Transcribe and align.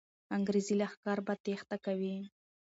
انګریزي 0.35 0.75
لښکر 0.81 1.17
به 1.25 1.33
تېښته 1.43 1.77
کوي. 1.85 2.15